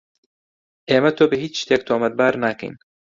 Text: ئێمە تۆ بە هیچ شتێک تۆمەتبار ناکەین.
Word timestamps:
ئێمە 0.89 1.11
تۆ 1.17 1.23
بە 1.29 1.35
هیچ 1.43 1.53
شتێک 1.61 1.81
تۆمەتبار 1.87 2.33
ناکەین. 2.43 2.75